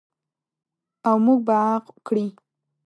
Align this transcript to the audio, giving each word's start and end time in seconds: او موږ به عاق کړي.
او 1.07 1.15
موږ 1.25 1.39
به 1.47 1.55
عاق 1.63 1.85
کړي. 2.07 2.25